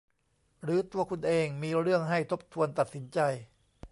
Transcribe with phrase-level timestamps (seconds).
[0.63, 3.19] หรือตัวคุณเองมีเรื่องให้ทบทวนตัดสินใจ